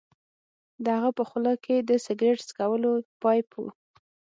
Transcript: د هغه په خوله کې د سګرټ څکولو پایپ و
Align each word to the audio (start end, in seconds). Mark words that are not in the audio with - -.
د 0.83 0.85
هغه 0.97 1.11
په 1.17 1.23
خوله 1.29 1.53
کې 1.63 1.75
د 1.79 1.91
سګرټ 2.05 2.39
څکولو 2.49 2.91
پایپ 3.21 3.47
و 3.61 3.63